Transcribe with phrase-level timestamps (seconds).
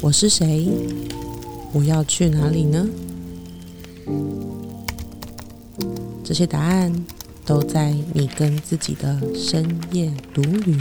[0.00, 0.68] 我是谁？
[1.72, 2.88] 我要去哪里呢？
[6.24, 6.90] 这些答案
[7.44, 10.74] 都在你跟自己的深夜独旅。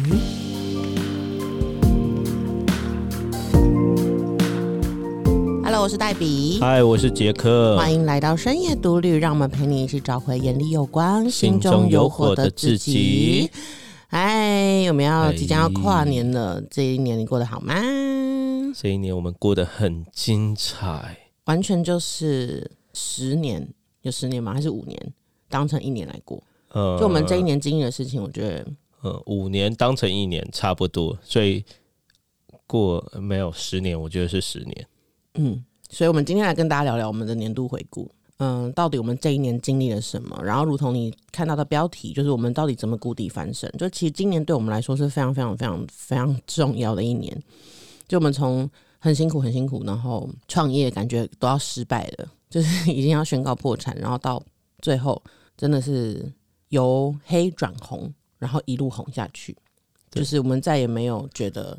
[5.66, 6.58] Hello，我是黛比。
[6.62, 7.76] 嗨，我是杰克。
[7.76, 13.50] 欢迎来到深夜独旅，让我们陪你一起找回眼里有光、心中有火的自己。
[15.33, 17.74] 即将要跨年了，这一年你过得好吗？
[18.75, 23.68] 这一年我们过得很精彩，完全就是十年，
[24.02, 24.54] 有十年吗？
[24.54, 25.14] 还是五年？
[25.47, 26.42] 当成一年来过。
[26.69, 28.65] 呃，就我们这一年经历的事情，我觉得，
[29.02, 31.66] 呃，五年当成一年差不多，所以
[32.67, 34.88] 过没有十年，我觉得是十年。
[35.33, 38.11] 嗯，所以我们今天来跟大家聊聊我们的年度回顾。
[38.39, 40.42] 嗯，到底我们这一年经历了什么？
[40.44, 43.70] 然后，如同你看到的标题，就是我们到底怎么谷底翻身？
[43.78, 47.38] 就其实今年对我们来说是非常非常非常非常重要的一年。
[48.08, 54.41] 就我们从很辛苦很辛苦，然后创业感觉都要失败了，就是已经要宣告破产，然后到
[54.81, 55.22] 最后
[55.58, 56.31] 真的是
[56.69, 59.53] 由黑转红，然后一路红下去。
[60.09, 61.78] 就是我们再也没有觉得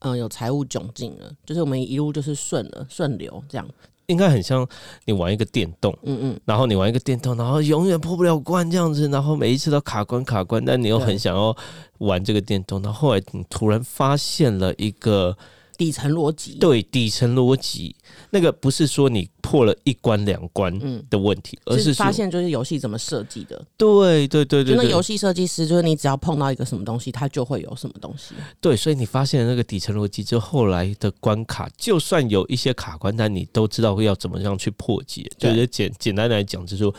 [0.00, 3.66] 嗯有财务窘境了，就是我们一路就是顺了顺流这样。
[4.06, 4.66] 应该很像
[5.04, 11.56] 你玩一个电动，嗯嗯，然后你玩一个电动，然后永远破不了关这样子，然后每一次都卡关卡关，但你又很想要
[11.98, 15.36] 玩这个电动，然后后来你突然发现了一个。
[15.82, 17.96] 底层逻辑对底层逻辑，
[18.30, 20.72] 那个不是说你破了一关两关
[21.10, 23.60] 的问题，而是发现就是游戏怎么设计的。
[23.76, 28.32] 对对对对，那游戏设计师就是你只要碰到一个什么东西，它就会有什么东西。
[28.60, 35.28] 对，所以你发现那个底层逻辑之后，后来的关卡就算有一些卡关，但你都知道要怎么样去破解。
[35.36, 36.94] 就是简简单来讲，就是说，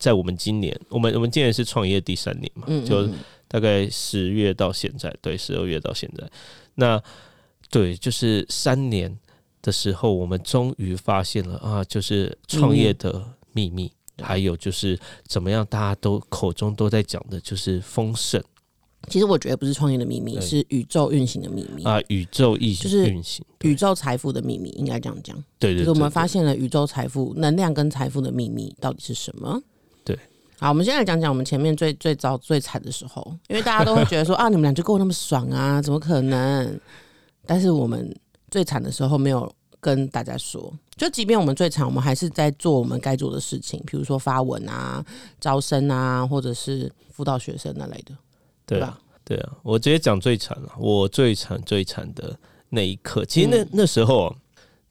[0.00, 3.08] 在我们今年，我们我们今年是创业第三年嘛，就
[3.46, 6.28] 大概十月到现在，对，十二月到现在，
[6.74, 7.00] 那。
[7.70, 9.18] 对，就是三年
[9.62, 13.90] 的时候，我们终于发现了啊，就是创业的秘密，
[14.22, 18.42] 还有就是怎么样，大家都口中都在讲的，就是丰盛。
[19.08, 25.36] 其实我觉得不是创业的秘密，是宇宙运行的秘密啊，宇宙运就是运行，宇宙财富的秘密，应该这样讲。
[25.60, 29.62] 对对，就是我们发现了宇宙财富能量跟财富的秘密到底是什么？
[30.04, 30.18] 对，
[30.58, 36.80] 好，我们现在讲讲我们前面最最糟最惨的时候，因为大家都会觉得说 啊，你们俩就过那么爽啊，怎么可能？
[37.46, 38.14] 但是我们
[38.50, 45.04] 最惨的时候没有跟大家说，就即便我们最惨，我们还是在做我们该做的事情，比如说发文啊、
[45.40, 48.14] 招生啊，或者是辅导学生那类的，
[48.66, 48.98] 对吧？
[49.24, 50.72] 对啊，我直接讲最惨了。
[50.78, 52.36] 我最惨最惨的
[52.70, 54.34] 那一刻，其实那那时候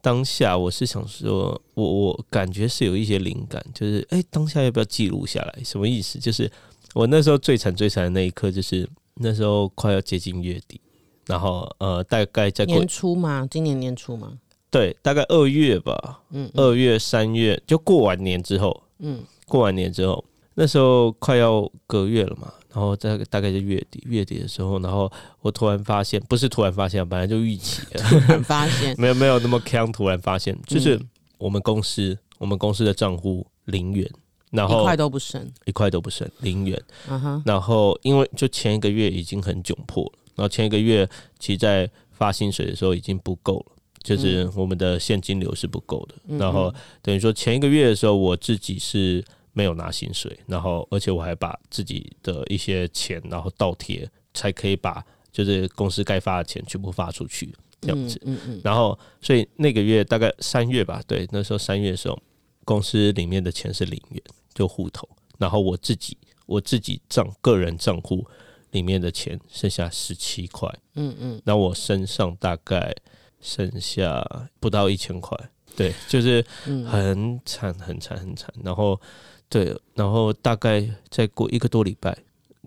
[0.01, 5.63] 当下我是想说，我我感觉是有一些灵感，就是哎，当下要不要记录下来？
[5.63, 6.19] 什么意思？
[6.19, 6.51] 就是
[6.93, 10.79] 我那时候最惨最惨的那一刻，就是那时候快要接近月底。
[11.27, 13.47] 然后呃，大概在年初嘛？
[13.49, 14.33] 今年年初嘛？
[14.69, 16.21] 对，大概二月吧。
[16.31, 22.51] 嗯，二月、三月就过完年之后，嗯，过完年之后，那时候快要隔月了嘛。
[22.73, 25.09] 然后在大概是月底，月底的时候，然后
[25.39, 28.03] 我突然发现，不是突然发现，本来就预期了。
[28.09, 29.89] 突然发现， 没有没有那么强。
[29.93, 30.99] 突然发现，就是
[31.37, 34.05] 我们公司，我们公司的账户零元，
[34.51, 36.83] 然后一块都不剩，一块都不剩，零元。
[37.07, 37.43] 嗯哼。
[37.45, 40.11] 然后因为就前一个月已经很窘迫了。
[40.35, 41.09] 然后前一个月，
[41.39, 46.37] 其实在发薪水的时候已经不够了，就是我们的现金流是不够的。
[46.37, 49.23] 然后等于说前一个月的时候，我自己是
[49.53, 58.21] 没有拿薪水，然后而且我还把自己的一些钱然后倒贴，才可以把就是公司该发的钱全部发出去这样子。
[58.25, 58.61] 嗯嗯。
[58.63, 62.21] 然后所以那个月大概三月吧，对，那时候三月的时候，
[62.63, 64.21] 公司里面的钱是零元，
[64.53, 65.07] 就户头。
[65.37, 68.25] 然后我自己我自己账个人账户。
[68.75, 72.93] 里面的钱剩下十七块，嗯嗯，那我身上大概
[73.39, 74.21] 剩下
[74.59, 75.37] 不到一千块，
[75.77, 76.45] 对，就是
[76.85, 78.53] 很惨很惨很惨。
[78.61, 78.99] 然后
[79.47, 82.17] 对，然后大概再过一个多礼拜，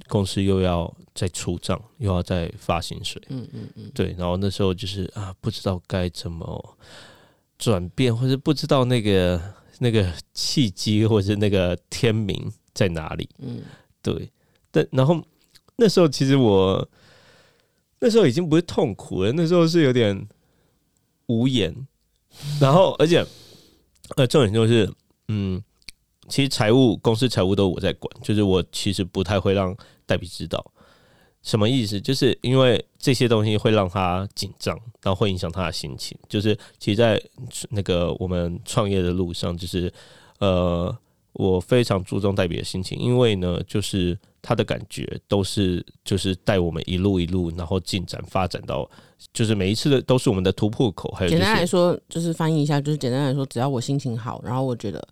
[0.08, 4.14] 公司又要再出账，又要再发薪水，嗯嗯嗯，对。
[4.16, 6.78] 然后那时候就是啊，不知道该怎么
[7.58, 9.38] 转变，或者不知道那个
[9.78, 13.60] 那个契机，或者是那个天明在哪里，嗯，
[14.00, 14.30] 对。
[14.70, 15.22] 但然后。
[15.80, 16.88] 那时候其实我
[18.00, 20.28] 那时候已经不是痛苦了，那时候是有点
[21.26, 21.72] 无言。
[22.60, 23.24] 然后，而且
[24.16, 24.92] 呃，重点就是，
[25.28, 25.62] 嗯，
[26.28, 30.64] 其实财务公司财务都我在管，就是我其实不太会让代笔知道。
[31.42, 32.00] 什么意思？
[32.00, 36.18] 就是因为这些东西会让他紧张，然后会影响他的心情。
[36.28, 37.22] 就是其实，在
[37.70, 39.92] 那个我们创业的路上，就是
[40.40, 40.96] 呃。
[41.38, 48.86] 我非常注重代笔的心情，因为呢，就是他的感觉都是就是带我们一路一路，然后进展发展到，
[49.32, 51.10] 就是每一次的都是我们的突破口。
[51.12, 55.08] 还有简单来说，就是翻译一下，就是简单来说，只要我心情好，然后我觉得。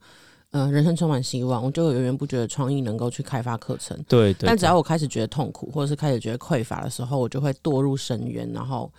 [0.52, 3.94] 嗯，人生充满希望，我就源源不绝的创意能够去开发课程。
[4.08, 8.90] 对对，但只要我开始觉得痛苦，或者是开始觉得匮乏的时候，我就会堕入深渊，然后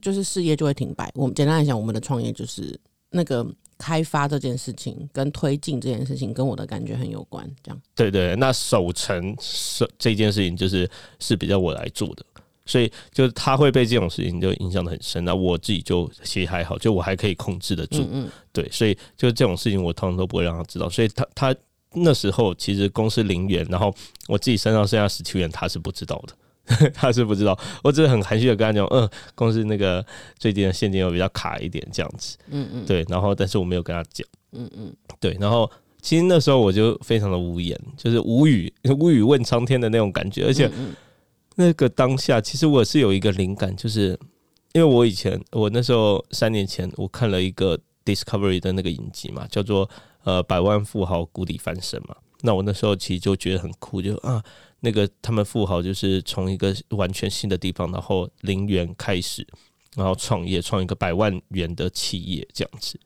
[0.00, 1.10] 就是事业就会停摆。
[1.14, 2.78] 我们简单来讲，我们的创业就是
[3.14, 3.46] 那个
[3.78, 7.48] 开发这件事情跟推进这件事情跟我的感觉很有关。
[7.62, 12.24] 这样，对对，那守城是这件事情就是是比较我来做的。
[12.66, 15.22] 所以，就是他会被这种事情就影响的很深。
[15.22, 18.08] 那我自己就其实还好，就我还可以控制得住。
[18.10, 20.88] 嗯，对，所以就这种事情，我通常都不会让他知道。
[20.88, 21.54] 所以他他
[21.92, 23.94] 那时候其实公司零元，然后
[24.28, 26.34] 我自己身上剩下十七元，他是不知道的，
[26.94, 27.58] 他是不知道。
[27.82, 30.04] 我只是很含蓄的跟他讲，嗯，公司那个
[30.38, 32.36] 最近的现金又比较卡一点，这样子。
[32.50, 34.26] 嗯嗯，对，然后但是我没有跟他讲。
[34.52, 35.70] 嗯嗯，对，然后
[36.00, 40.70] 其实那时候我就非常的无言，就是无语， 无语问苍天的那种感觉，而且。
[41.56, 44.18] 那个当下，其实我是有一个灵感，就是
[44.72, 49.88] 因为我以前，我那时候三年前，我看了一个 Discovery 的那个影集嘛，叫做
[50.24, 52.16] 呃百万富豪谷底翻身嘛。
[52.40, 54.42] 那我那时候其实就觉得很酷，就啊，
[54.84, 59.44] 那个他们富豪就是从一个完全新的地方，然后零元开始，
[59.96, 63.00] 然后创业，创一个百万元的企业这样子。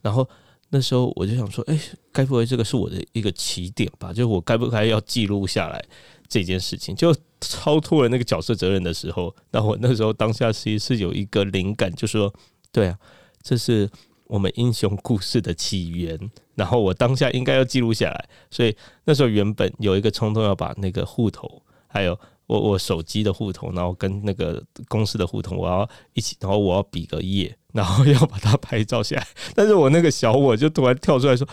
[0.00, 0.26] 然后
[0.70, 1.78] 那时候我就想说，哎，
[2.12, 4.12] 该不会这个是我的一个起点吧？
[4.12, 5.84] 就我该不该要记录下来？
[6.26, 12.32] 这件事情就超脱了那个角色责任的时候，那我那时候当下其实是有一个灵感，就说：
[12.72, 12.98] 对啊，
[13.42, 13.88] 这是
[14.26, 16.18] 我们英雄故事的起源。
[16.54, 29.26] 然后我当下应该要记录下来，所以那时候原本有一个冲动要把那个户头，还有我我手机的户头，然后跟那个公司的户头，我要一起，然后我要比个耶，然后要把它拍照下来。
[29.54, 31.46] 但是我那个小我就突然跳出来说。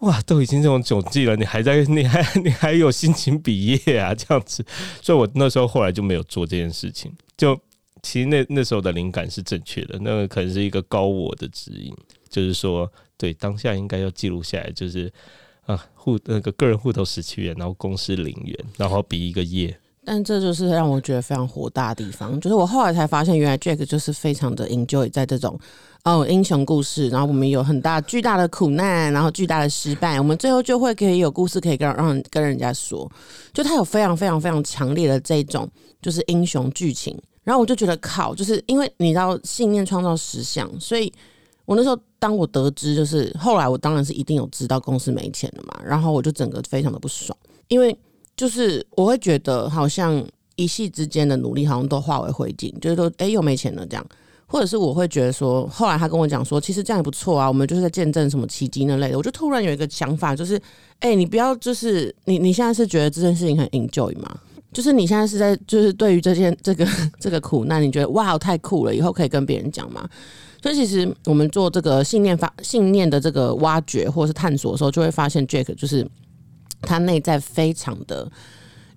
[0.00, 4.14] 哇，都已经这种窘境了，你还在，你 还你还有心情毕业啊？
[4.14, 4.64] 这样子，
[5.02, 7.12] 所以我那时候后来就没有做这件事情。
[7.36, 7.54] 就
[8.02, 11.94] 其实那那时候的灵感是正确的，那个可能是一个高我的指引，
[12.28, 15.12] 就是说，对当下应该要记录下来，就是
[15.66, 19.76] 啊户那个个人户头十七元，然后公司零元，然后比一个业。
[20.02, 25.56] 但这就是让我觉得非常火大的地方，就是我后来才发现，原来 Jack 就是非常的 enjoy 在这种
[26.04, 33.08] 哦英雄故事，然后我们有很大巨大的苦难，然后巨大的失败，我们最后就会可以有故事可以跟让跟人家说，
[33.52, 35.70] 就他有非常非常非常强烈的这种
[36.00, 41.12] 就是英雄剧情，然后我就觉得靠，就是因为你知道信念创造实相，所以
[41.64, 47.36] 我那时候当我得知就是后来我当然是一定有知道公司没钱了嘛，然后我就整个非常的不爽，
[47.68, 47.96] 因为。
[48.36, 50.24] 就是我会觉得好像
[50.56, 54.06] 一系之间的努力好像都化为灰烬，就是说哎又没钱了这样，
[54.46, 60.58] 或者是我会觉得说，后来他跟我讲说，其实这样也不错啊，我们就是在见证什么奇迹那类的，我就突然有一个想法，就是
[61.00, 64.40] 哎你不要就是你你现在是觉得这件事情很 enjoy 吗？
[64.72, 66.86] 就是你现在是在就是对于这件 这个
[67.18, 70.08] 这个苦难，你觉得哇太酷了，以后可以跟别人讲吗？
[70.62, 76.06] 所以其实我们做这个信念发信念的这个挖掘或是探索的时候，就会发现 Jack 就是。
[76.82, 78.26] 他内在非常的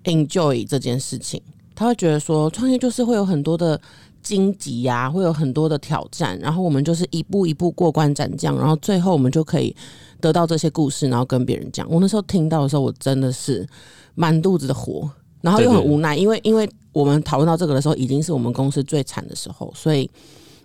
[0.04, 1.38] enjoy 这件事情，
[1.74, 3.78] 他会觉得说创业就是会有很多的
[4.22, 9.76] 荆棘呀，会有很多的挑战，然后我们就是一步一步过关斩将，然后最后我们就可以
[10.18, 11.86] 得到这些故事，然后跟别人讲。
[11.90, 13.68] 我那时候听到的时候，我真的是
[14.14, 15.10] 满肚子的火，
[15.44, 20.10] 然后又很无奈，因为因为我们讨论到这个的时候，已经是我们公司最惨的时候，所以，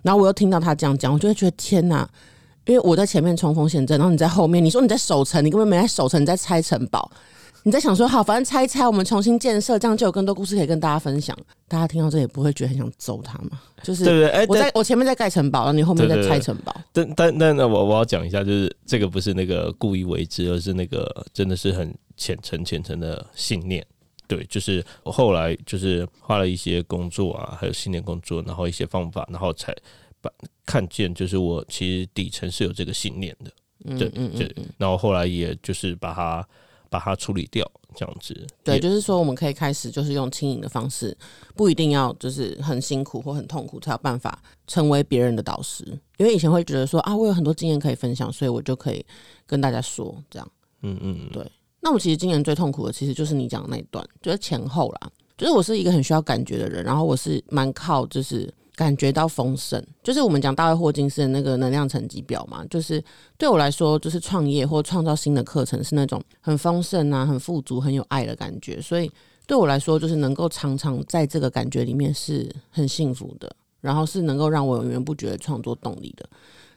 [0.00, 2.08] 然后我又听到他这样讲，我就会觉得天哪！
[2.64, 4.64] 因为我在前面冲锋陷阵，然后你在后面。
[4.64, 7.10] 你说你在守城，你根本没在守城，你在拆城堡。
[7.62, 11.36] 你在想说好，反正拆一拆，我们重新建设，这样就有更多故事可以跟大家分享。
[11.68, 13.60] 大家听到这也不会觉得很想揍他嘛？
[13.82, 16.74] 就是对对，哎，我在我前面在盖城堡，然后你后面在拆城堡。
[16.90, 23.84] 但但但那我我要讲一下，就是这个不是那个故意为之，而是那个真的是很虔诚虔诚的信念。
[24.30, 29.76] 对，就是我后来就是花了一些工作啊，还有信念工作，然后一些方法，然后才。
[30.22, 30.30] 把
[30.66, 33.50] 看见，就是我其实底层是有这个信念的，
[33.98, 36.46] 对，对，然后后来也就是把它
[36.90, 38.46] 把它处理掉，这样子。
[38.62, 41.16] 对，就是说我们可以开始，就是用轻盈的方式，
[41.56, 45.82] 不一定要就是很辛苦或很痛苦才有办法成为别人的导师。
[46.18, 49.02] 因为以前会觉得说啊，我有很多经验可以分享，所以我就可以
[49.46, 50.46] 跟大家说这样。
[50.82, 51.50] 嗯嗯，对。
[51.80, 55.10] 那我其实今年最痛苦的，其实就是你讲的那一段，就是前后啦。
[55.36, 58.52] 就是我是一个很需要感觉的人，然后我是蛮靠就是。
[58.76, 62.64] 感觉到丰盛，就是我们讲大卫霍金斯的那个能量层级表嘛。
[62.70, 63.02] 就是
[63.36, 68.80] 对我来说，就是创业或创造新的课程是那种很丰盛啊、很富足、很有爱的感觉。
[68.80, 69.10] 所以
[69.46, 76.26] 对我来说，就是能够常常在这个感觉里面是很幸福的，然后是能够让我源源不绝的创作动力的。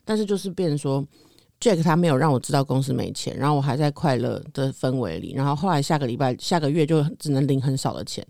[0.03, 1.05] 但是就是变说。
[1.63, 8.27] Jack 他没有让我知道公司没钱，然后我还在快乐的氛围里，然后后来下个礼拜、下个月就只能领很少的钱，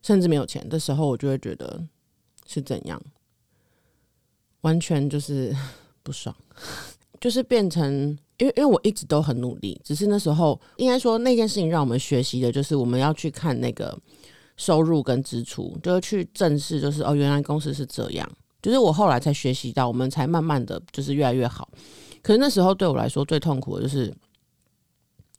[0.00, 1.78] 甚至没有钱的时候，我就会觉得
[2.46, 2.98] 是怎样，
[4.62, 5.54] 完全就是
[6.02, 6.34] 不爽，
[7.20, 13.94] 就是变成因为因为我一直都很努力，只是那时候应该说那件事情让我们学习的就是我们要去看那个
[14.56, 18.26] 收入跟支出，就是去正视，就是哦，原来公司是这样，
[18.62, 21.68] 就是我后来才学习到，我们才慢慢的就是越来越好。
[22.24, 24.10] 可是那时候对我来说最痛苦的就是，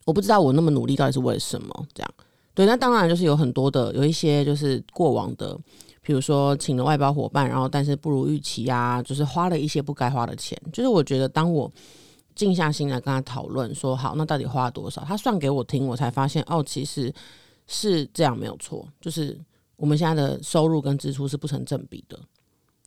[0.06, 1.88] 我不知道我那么努力到底是为了什么。
[1.96, 2.14] 这样，
[2.54, 5.58] 对，那当然就是有很多的，有一些就是过往的，
[6.04, 10.56] 比如说请了外包伙伴，然后但是不如预期啊，就是花了一些不该花的钱。
[10.72, 11.72] 就是我觉得当我
[12.36, 15.04] 静下心来跟他讨论，说好，那到底花了多少？
[15.06, 17.12] 他算给我听，我才发现哦，其实
[17.66, 19.36] 是这样没有错，就是
[19.76, 22.20] 我们现在的收入跟支出是不成正比的。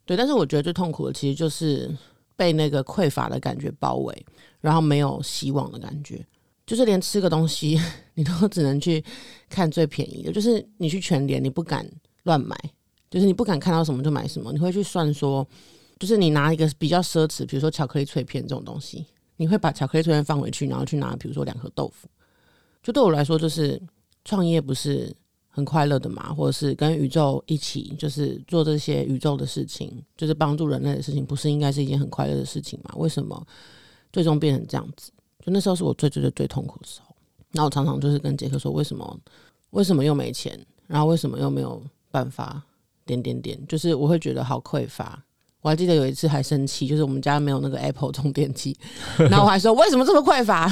[0.07, 1.93] 对，但是我觉得最痛苦的其实就是。
[2.39, 4.27] 被那个匮乏的感觉包围，
[4.61, 6.25] 然后没有希望的感觉，
[6.65, 7.77] 就是连吃个东西，
[8.15, 9.05] 你都只能去
[9.49, 10.31] 看最便宜的。
[10.31, 11.85] 就是你去全联，你不敢
[12.23, 12.57] 乱买，
[13.11, 14.53] 就是你不敢看到什么就买什么。
[14.53, 15.45] 你会去算说，
[15.99, 19.05] 就是你拿一个比较奢侈，比如说巧克力脆片这种东西，
[19.37, 22.09] 你会把巧克力脆片放回去，然后去拿，比如说两盒豆腐。
[22.85, 23.83] 就对我来说，就是
[24.25, 25.13] 创业不是。
[25.59, 32.95] 很快乐的嘛，或者是跟宇宙一起，就是做这些宇宙的事情，就是帮助人类的事情，不是应该是一件很快乐的事情吗？
[32.97, 33.45] 为什么
[34.13, 35.11] 最终变成这样子？
[35.45, 37.13] 就那时候是我最最最最痛苦的时候。
[37.51, 39.21] 那我常常就是跟杰克说，为什么？
[39.71, 40.57] 为什么又没钱？
[40.87, 42.63] 然后为什么又没有办法？
[43.05, 45.21] 点点点，就是我会觉得好匮乏。
[45.61, 48.77] 我还记得有一次还生气，就是我们家没有那个 Apple 充电器，
[49.31, 50.71] 然后我还说为什么这么匮乏，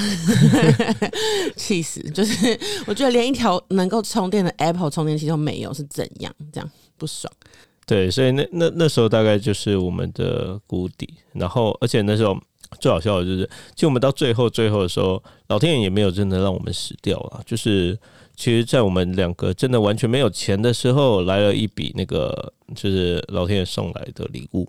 [1.57, 2.01] 气死！
[2.11, 6.33] 就是我觉得连一条能够充电的 Apple 充电器都没有，是怎样？
[6.53, 7.33] 这样不爽。
[7.85, 11.15] 对，所以那那那时候大概就是我们的谷底。
[11.33, 12.37] 然后，而且那时候
[12.81, 17.41] 最好笑的就是，就我们到最后最后的时候，老天爷也没有真的让我们死掉啊。
[17.47, 17.97] 就是
[18.35, 24.69] 其实，在我们两个真的完全没有钱的时候，来了一笔那个就是老天爷送来的礼物。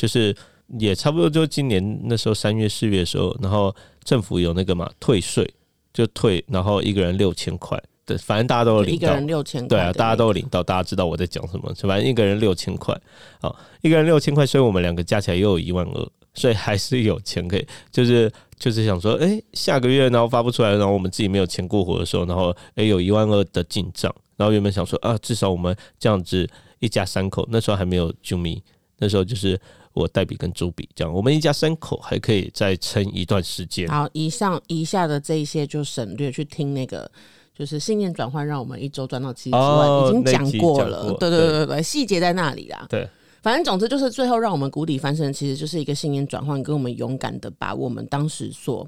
[0.00, 0.34] 就是
[0.78, 5.46] 也差不多，就今年那时候三月四月的时候，然后政府有那个嘛退税，
[5.92, 12.98] 就退，然后一个人六千块，对，反正大家都有领到，一个人六千，对啊，大家都有领到，大家知道我在讲什么，反正一个人六千块，
[13.42, 28.62] 好，一个人六千块，所以我们两个加起来又有一万二，所以还是有钱可以，就是就是想说，哎，下个月然后发不出来，然后我们自己没有钱过活的时候，然后哎有一万二的进账，然后原本想说啊，至少我们这样子一家三口，那时候还没有 Jumi，
[28.96, 29.60] 那时候就是。
[29.92, 33.88] 我代笔跟朱笔这样，我们一家三口还可以再撑一段时间。
[33.88, 37.10] 好，以上以下的这一些就省略去听那个，
[37.54, 41.12] 就是信念转换，让我们一周赚到七十万，已经讲过了。
[41.18, 42.86] 对对对对，细节在那里啦。
[42.88, 43.08] 对，
[43.42, 48.86] 反正总之就是最后让我们谷底翻身，其实就是一个信念转换，跟我们勇敢的把我们当时所。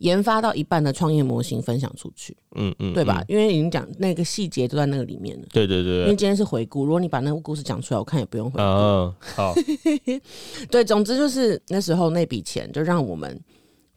[0.00, 3.22] 研发到一半的创业模型分享出去，嗯嗯，对吧？
[3.28, 5.46] 因为已经讲那个细节都在那个里面了。
[5.52, 6.00] 对对对。
[6.00, 9.14] 因为今天是回顾，如果你把那个故事讲出来，我看也不用回顾。
[9.36, 9.54] 好。
[10.70, 13.38] 对，总之就是那时候那笔钱就让我们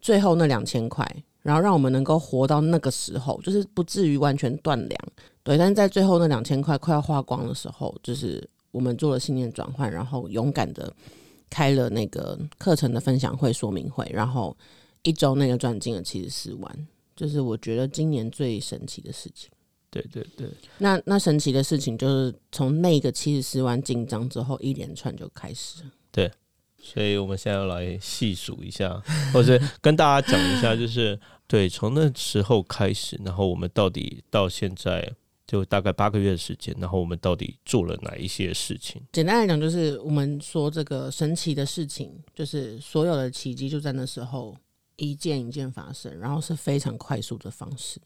[0.02, 1.10] 最后那两千块，
[1.42, 5.00] 然后让我们能够活到那个时候，就是不至于完全断粮。
[5.42, 10.94] 对，但是在最后那两千块快要花光的时候，就是我们做了信念转换，然后勇敢的
[11.50, 14.54] 开了那个课程的分享会、说明会，然后。
[15.04, 19.50] 一周内就赚进了七十四万，就是我觉得今年最神奇的事情。
[19.92, 20.48] 对对对，
[20.80, 25.84] 那那神奇的事情就是从那个七十四万进账之后，一连串就开始。
[26.12, 26.32] 对，
[26.82, 29.00] 所以我们现在要来细数一下，
[29.32, 35.08] 或者跟大家讲一下，就是对，从那时候开始，然后我们到底到现在
[35.46, 39.00] 就大概八个月的时间，然后我们到底做了哪一些事情？
[39.12, 44.58] 简单来讲，就是我们说这个神奇的事情，就是所有的奇迹就在那时候。
[44.96, 48.00] 一件一件发生，然后是非常快速的方式。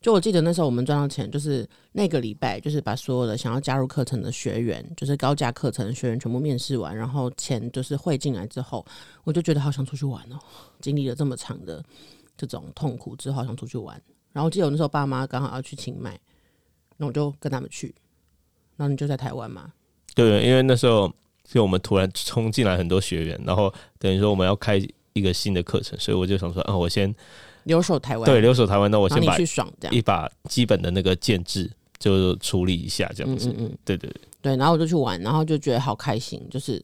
[0.00, 8.84] 就我记得那时候我们赚到钱，就是那个礼拜，就是把所有的想要加入课程的学员，就是高价课程的学员全部面试完，然后钱就是汇进来之后，
[9.22, 10.38] 我就觉得好想出去玩哦。
[10.80, 11.80] 经历了这么长的
[12.36, 13.94] 这种痛苦之后，好想出去玩。
[14.32, 16.18] 然后我记得我那时候爸妈刚好要去清迈，
[16.96, 17.94] 那我就跟他们去。
[18.76, 19.72] 然后你就在台湾嘛？
[20.16, 24.84] 对，因为那时候就我们突然冲进来很多学员，然后等于说我们要开。
[25.12, 27.14] 一个新的课程，所以我就想说，啊，我先
[27.64, 36.82] 留守台湾，对，留守台湾，那我先把去爽这样，一把基本的那个建制就处理一下，这样子，嗯嗯，对对对，对，然后我就去玩，然后就觉得好开心，就是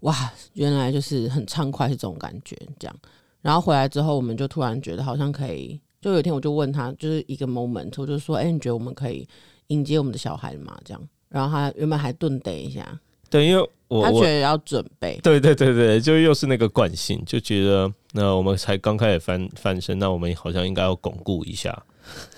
[0.00, 2.96] 哇，原来就是很畅快是这种感觉，这样，
[3.42, 9.28] 然后回来之后，我们就突然觉得好像可以，就有一天我就问他，就是一个 moment，我就说，哎，你觉得我们可以
[9.68, 10.78] 迎接我们的小孩吗？
[10.84, 12.98] 这样，然后他原本还顿等一下。
[13.34, 21.76] 对，因为我我他觉得要准备，对对对对，就又是那个惯性，就觉得那我们才刚开始翻翻身，那我们好像应该要巩固一下。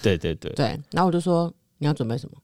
[0.01, 2.37] 对对对 对，然后我就说你要准备什么？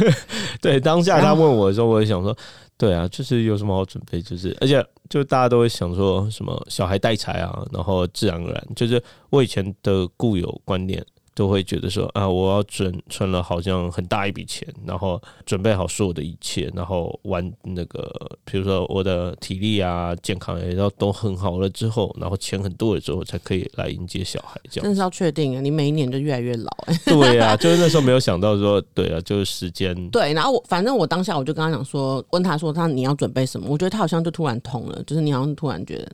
[0.62, 2.34] 对，当下他问我的时候，我也想说，
[2.78, 11.04] 对啊，就是有什么好准备，就是而且就大家都会想说什么小孩带财啊，然后自然而然，就是我以前的固有观念。
[11.34, 18.10] 都会觉得说啊，我要存存了好像很大一笔钱，然后准备好所有的一切，然后玩那个，
[18.44, 24.60] 比如说我的体力啊、健康也要都很好了之后，然后钱很多了之后，才可以来迎接小孩。
[24.70, 25.60] 这样真是要确定啊！
[25.60, 27.00] 你每一年就越来越老哎。
[27.06, 29.94] 对啊，就是那时候没有想到说，对啊，就是时间。
[30.10, 33.66] 对，然后我反正我当下我就跟他讲说，问他说他你要准备什么？
[33.70, 36.12] 我觉得他好像就突然通了，就是你好像突然觉得。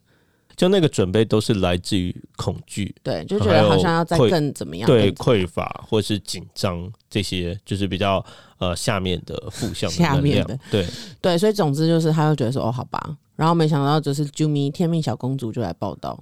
[0.58, 8.22] 就那个准备都是来自于恐惧，对，就觉得好像要再更怎么样，对，匮乏或是紧张这些，就是比较
[8.58, 10.84] 呃下面的负向下面的，对。
[11.20, 16.18] 对，所以总之就是他就觉得说哦好吧，然后没想到就是 Jumi 天命小公主就来报道，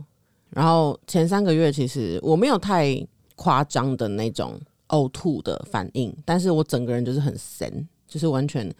[0.50, 2.94] 然后前三个月其实我没有太
[3.36, 8.70] 夸张的那种呕吐的反应，但是我整个人就是很神，就是完全。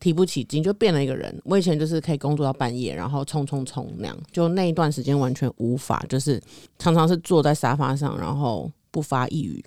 [0.00, 1.40] 提不起劲，就变了一个人。
[1.44, 6.42] 我以前就是可以工作到半夜，然后冲冲冲那样，就那一段时间完全无法，就是
[6.78, 9.62] 常常是坐在沙发上，然后不发一语。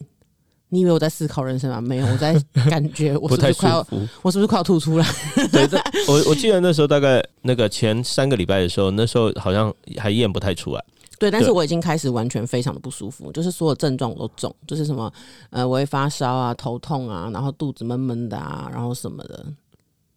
[0.69, 1.79] 你以为我在思考人生吗？
[1.79, 2.33] 没有，我在
[2.67, 3.87] 感觉我是不是快要，
[4.23, 5.05] 我是不是快要吐出来？
[5.53, 5.69] 对，
[6.07, 10.83] 我我记得那时候大概那个前三个礼拜的时候，那时候好像还验不太出来。
[11.19, 15.13] 对，但是我已经开始完全非常的不舒服，就是所有症状我都中，就是什么
[15.51, 19.45] 呃，我会发烧啊，头痛啊，然后肚子闷闷的啊，然后什么的。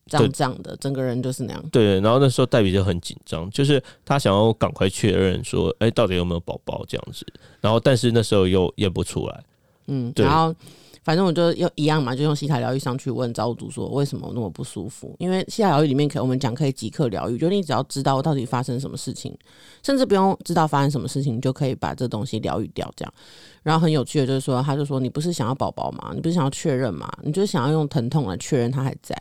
[0.08, 1.62] 这样这样的，整个人就是那样。
[1.72, 7.26] 对，然后那时候黛比就很紧张，就是他想要赶快确认说，哎，到底有没有宝宝这样子。
[7.60, 9.44] 然后，但是那时候又验不出来。
[9.88, 10.54] 嗯，然后
[11.02, 15.14] 反正我就又一样嘛，就用西塔疗愈上去问造物主说，为什么那么不舒服？
[15.18, 19.36] 因为西塔疗愈里面可我们讲可以即刻疗愈，就你只要知道到底发生什么事情，
[19.82, 22.88] 甚至不用知道发生什么事情，你就可以把这东西疗愈掉。
[22.96, 23.14] 这样，
[23.62, 26.12] 然后很有趣的就是说，他就说，你不是想要宝宝吗？
[26.14, 27.12] 你不是想要确认吗？
[27.22, 29.20] 你就是想要用疼痛来确认他还在。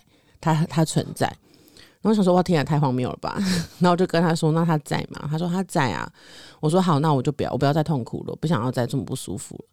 [0.53, 1.25] 他他存在，
[2.01, 3.37] 然后想说哇，天啊，太荒谬了吧！
[3.79, 5.27] 然后我就跟他说，那他在吗？
[5.29, 6.11] 他说他在啊。
[6.59, 9.65] 我说好，那我就不要，我不要再痛苦了，不想要再这么不舒服了。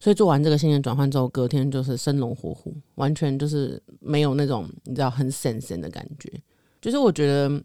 [0.00, 6.32] 所以做完这个信念转换之后，隔天就是生龙活虎，完全就是没有那种你知道很神神的感觉。
[6.80, 7.62] 就是我觉得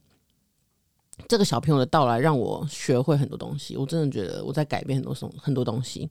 [1.27, 6.07] 这个小朋友的到来让我学会很多东西，我真的觉得我在改变很多东很多东西。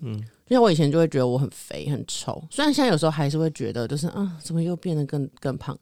[0.00, 0.14] 嗯，
[0.48, 5.78] 因为我以前就会觉得我很肥很丑，虽然现在有时候还是会觉得，就是啊，怎么又变得更更胖？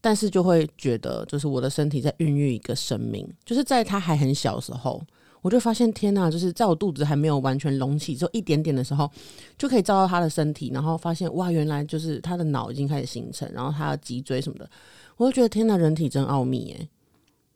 [0.00, 5.00] 但是就会觉得，就是我的身体在孕育一个生命，就是在他还很小的时候，
[5.42, 9.08] 我就发现天呐，就是在我肚子还没有完全隆起，只有一点点的时候，
[9.56, 14.68] 就可以照到他的身体，然后发现哇，原来就是他的脑已经开始形成，然后他的脊椎什么的，
[15.16, 16.88] 我就觉得天呐，人体真奥秘耶！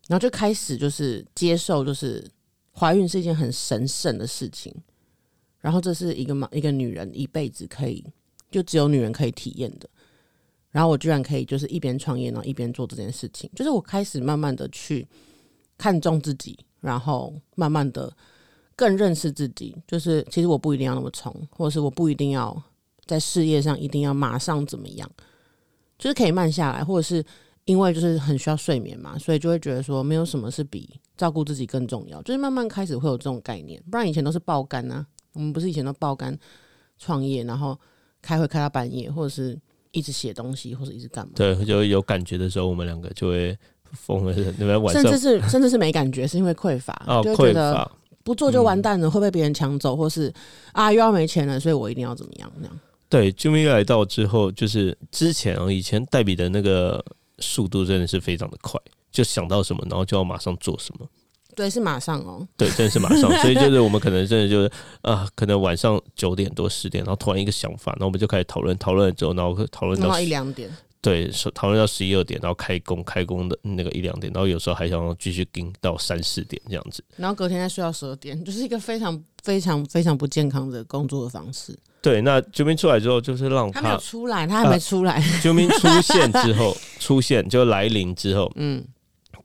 [0.07, 2.25] 然后就开始就是接受，就是
[2.73, 4.73] 怀孕是一件很神圣的事情。
[5.67, 8.05] 然后这是一个嘛，一个女人一辈子可以
[8.53, 9.89] 就只有女人可以体验的。
[10.71, 13.51] 然后我居然可以就是一边创业，然后一边做这件事情。
[13.53, 15.05] 就是我开始慢慢的去
[15.77, 18.17] 看重自己，然后慢慢的
[18.77, 19.75] 更认识自己。
[19.89, 22.63] 就是其实我不一定要那么冲，或者是我不一定要
[23.05, 25.11] 在事业上一定要马上怎么样，
[25.99, 26.85] 就是可以慢下来。
[26.85, 27.25] 或者是
[27.65, 32.23] 因为就是很需要睡眠嘛，所以就会觉得说没有什么是比照顾自己更重要。
[32.23, 35.05] 就是慢慢开始会有这种概念，不然以前都是爆肝啊。
[35.37, 36.37] 我们不是以前都爆肝
[36.99, 37.79] 创业，然后
[38.23, 39.57] 开会开到半夜，或者是
[39.93, 41.33] 一直写东西，或者一直干嘛？
[41.37, 43.57] 对，就有感觉的时候，我们两个就会
[43.93, 44.35] 疯了。
[44.59, 47.89] 你们晚上，甚至是甚至是没感觉，是因为匮乏，就觉得
[48.25, 50.33] 不做就完蛋了，会被别人抢走，或是
[50.73, 52.81] 啊又要没钱了，所以我一定要怎么样那样？
[53.09, 57.05] 对，救命来到之后，就是之前啊，以前代笔的那个
[57.39, 58.81] 速度真的是非常的快，
[59.13, 61.09] 就想到什么，然后就要马上做什么。
[61.57, 62.47] 对，是马上哦。
[62.57, 70.71] 对，真的是马上， 所以就是我们可能真的就是啊，可能晚上九点多十点，然后突然一个想法，然后我们就开始讨论，讨论了之后，然后讨论到一两点。
[71.01, 77.03] 对，讨论到十一二点，然后开工，开工的那个一两点，然后有时候还想要继续盯到三四点这样子。
[77.17, 81.79] 然后隔天再睡到十二点，就是一个非常非常非常不健康的工作的方式。
[82.03, 85.23] 对，那救兵出来之后，就是让他没有出来，他还没出来。
[85.41, 88.85] 救兵出现之后，出现就来临之后，嗯。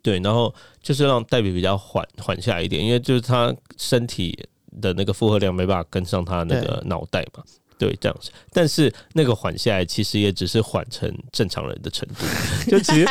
[0.03, 4.37] 对，然后就是让黛比比较缓缓下来一点，因为就是他身体
[4.81, 7.43] 的那个负荷量没办法跟上他那个脑袋嘛，
[7.77, 8.31] 对，这样子。
[8.51, 12.25] 但是那个缓下来，其实也只是缓成正常人的程度。
[12.71, 13.05] 就其实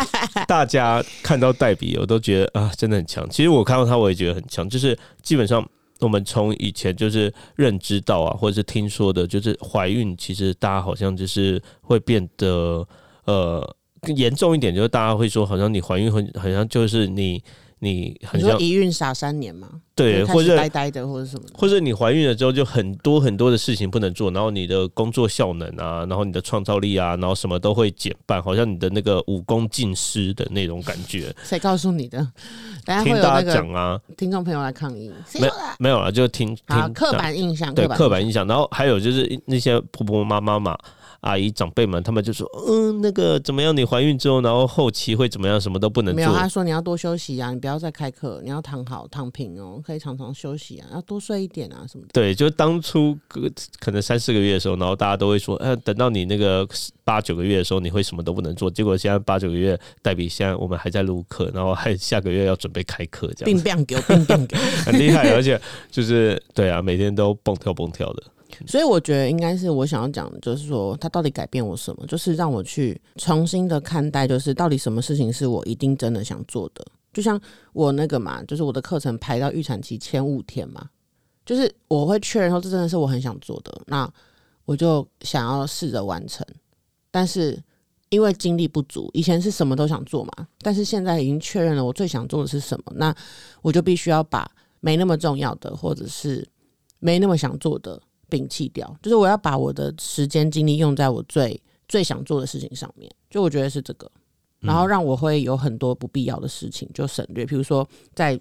[0.49, 3.29] 大家看到黛比，我都觉得啊，真的很强。
[3.31, 4.69] 其实我看到他，我也觉得很强。
[4.69, 5.65] 就是基本上
[6.01, 12.85] 我们从以前就是认知到啊，或者是听说的，就是怀孕，其实大家好像就是会变得
[13.27, 13.77] 呃。
[14.17, 17.43] 严重一点，就是大家会说，好像你怀孕很好像就是你。
[17.83, 19.67] 你很像一孕傻三年嘛？
[19.95, 31.35] 对，或者呆呆的，或者什么，或者你怀孕了之后就很多很多的事情不能做，然后你的工作效能啊，然后你的创造力啊，然后什么都会减半，好像你的那个武功尽失的那种感觉。
[31.43, 32.19] 谁告诉你的？
[33.03, 35.11] 听大家讲啊，听众朋友来抗议，
[35.41, 38.47] 没没有了，就听听刻板印象，对刻板印象。
[38.47, 40.79] 然后还有就是那些婆婆妈妈嘛。
[41.21, 43.77] 阿姨长辈们，他们就说：“嗯，那个怎么样？
[43.77, 45.61] 你怀孕之后，然后后期会怎么样？
[45.61, 52.09] 什么都不能做。”没有，他说你要多休息啊，你不要再开课，你要躺好躺平哦，可以常常休息啊，要多睡一点啊，什么的。
[52.13, 53.17] 对，就当初
[53.79, 56.67] 可能三四个月的时候，然后大家都会说：“呃，等到你那个
[57.05, 63.55] 八九个月的时候，你会什么都不能做。”结果现在八九个月，代比现在我们还在录课，然后还下个月要准备开课，这样。
[63.55, 68.23] 病病给我，病病给我， 很厉害，而且就是对啊，每天都蹦跳蹦跳的。
[68.67, 76.85] 所以我觉得应该是我想要讲，就是说他到底改变我什么，就是让我去重新的看待，就是到底什么事情是我一定真的想做的。
[77.13, 77.41] 就像
[77.73, 80.89] 我那个嘛，就是我的课程排到预产期前五天嘛，
[81.45, 84.09] 就是我会确认说这真的是我很想做的，那
[84.65, 86.47] 我就想要试着完成。
[87.11, 87.61] 但是
[88.11, 93.13] 因为精力不足，以前是什么都想做嘛，但是现在已经确认了我最想做的是什么，那
[93.63, 96.47] 我就必须要把没那么重要的，或者是
[97.01, 98.01] 没那么想做的。
[98.31, 103.11] 摒弃掉，就是我要把我的时间精力用在我最最想做的事情上面。
[103.29, 104.11] 就我觉得是这个，
[104.61, 107.45] 然后让我会有很多不必要的事情就省略。
[107.45, 108.41] 比如说在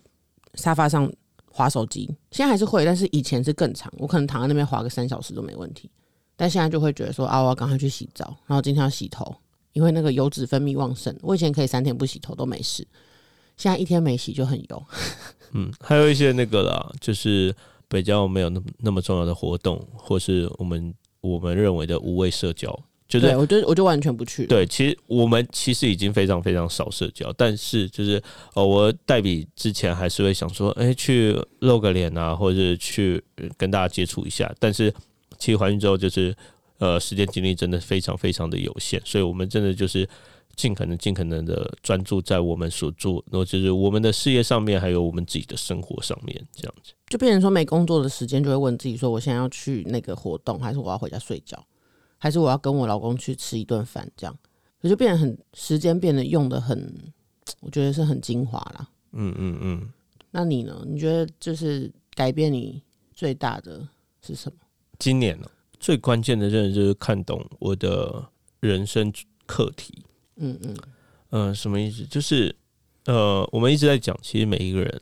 [0.53, 1.11] 沙发上
[1.51, 3.91] 划手机，现在还是会，但是以前是更长。
[3.97, 5.89] 我可能躺在那边划个三小时都没问题，
[6.35, 9.35] 但现在就会觉得说啊，我要赶快去洗澡，然后今天要洗头，
[9.73, 11.15] 因为那个油脂分泌旺盛。
[11.21, 12.87] 我以前可以三天不洗头都没事，
[13.57, 14.85] 现在一天没洗就很油。
[15.53, 17.55] 嗯，还有一些那个啦，就是。
[17.89, 24.45] 比较没有那么那么重要的活动，或是我们我们认为的无谓社交，就是我就我就完全不去。
[24.45, 28.21] 对，其实我们其实已经非常非常少社交，但是就是
[28.53, 33.21] 呃，我代笔之前还是会想说，哎，去露个脸啊，或者是去
[33.57, 34.53] 跟大家接触一下。
[34.59, 34.93] 但是
[35.37, 36.35] 其实怀孕之后，就是
[36.77, 40.07] 呃，时间精力真的非常非常的有限，所以我们真的就是。
[40.59, 51.65] 尽可能尽可能的专注在我们所做，然后就是我们的事业上面，还有我们自己的生活上面，这样子就变成说没工作的时间，就会问自己说：我现在要去那个活动，还是我要回家睡觉，
[52.17, 54.05] 还是我要跟我老公去吃一顿饭？
[54.17, 54.37] 这样，
[54.83, 56.93] 就变得很时间变得用的很，
[57.61, 58.89] 我觉得是很精华啦。
[59.13, 59.89] 嗯嗯嗯。
[60.31, 60.83] 那你呢？
[60.85, 62.83] 你觉得就是改变你
[63.15, 63.87] 最大的
[64.21, 64.57] 是什么？
[64.99, 68.23] 今年呢，最关键的，真的就是看懂我的
[68.59, 69.11] 人生
[69.45, 70.03] 课题。
[70.39, 70.77] 嗯嗯，
[71.29, 72.05] 呃，什么意思？
[72.05, 72.55] 就是，
[73.05, 75.01] 呃，我们一直在讲，其实每一个人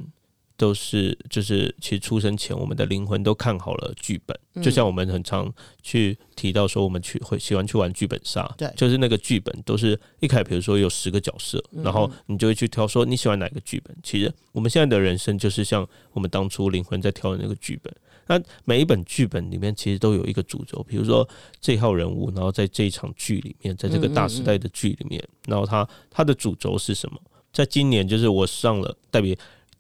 [0.56, 4.38] 都是，就是其实出生前，我们的灵魂都看好了剧本。
[4.64, 13.96] 就像我们很常去提到说，我们去会喜欢去玩剧本杀，对，就是那个剧本都是一开始，比如说有十个角色，然后你就会去挑说你喜欢哪个剧本。
[14.02, 17.94] 其实我们现在的人生就是像我们当初灵魂在挑的那个剧本。
[18.28, 21.28] 那每一本剧本里面其实都有一个主轴，比如说
[21.60, 27.20] 这号人物，然后在这一场剧里面，在这个大时代的剧里面，然后他他的主轴是什么？
[27.54, 29.36] 在今年，就是我上了代表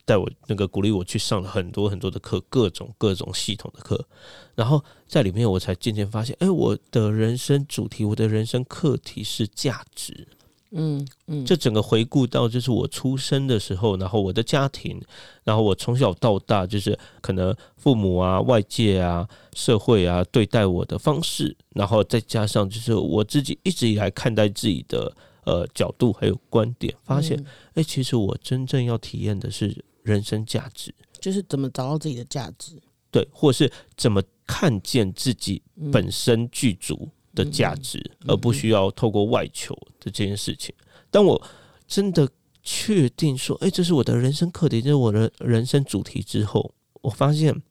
[0.05, 4.07] 带我那个鼓励我去上了很多很多的课，各种各种系统的课，
[4.55, 10.27] 然后在里面我才渐渐发现，哎，我的人生主题，我的人生课题是价值。
[10.71, 15.01] 嗯嗯，这整个回顾到就是我出生的时候，然后我的家庭，
[15.43, 27.41] 然后我从小到大就是可能父母啊、外界啊、社会啊对待我的方式，然后再加上就是我自己一直以来看待自己的呃角度还有观点，发现
[27.75, 32.73] 哎，其实我真正要体验的是人生价值，就是怎么找到自己的价值，
[33.09, 37.09] 对，或是怎么看见自己本身具足。
[37.37, 40.73] 的价值，而不需要透过外求的这件事情。
[41.11, 41.39] 当我
[41.87, 42.27] 真的
[42.63, 47.61] 确定说，哎，这是我的人生课题，这是我的人生主题之后，我发现，